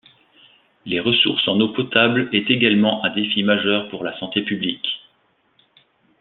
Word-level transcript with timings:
Les 0.83 0.99
ressources 0.99 1.47
en 1.47 1.59
eau 1.59 1.73
potable 1.73 2.27
est 2.33 2.49
également 2.49 3.05
un 3.05 3.13
défi 3.13 3.43
majeur 3.43 3.87
pour 3.89 4.03
la 4.03 4.17
santé 4.17 4.41
publique. 4.41 4.87